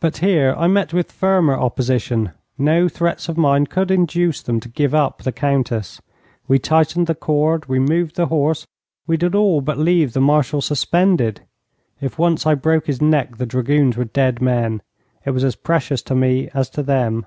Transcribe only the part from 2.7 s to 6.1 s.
threats of mine could induce them to give up the Countess.